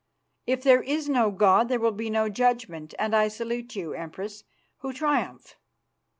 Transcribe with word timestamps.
If 0.47 0.63
there 0.63 0.81
is 0.81 1.07
no 1.07 1.29
God 1.29 1.69
there 1.69 1.79
will 1.79 1.91
be 1.91 2.09
no 2.09 2.27
judgment, 2.27 2.95
and 2.97 3.15
I 3.15 3.27
salute 3.27 3.75
you, 3.75 3.93
Empress, 3.93 4.43
who 4.79 4.93
triumph. 4.93 5.57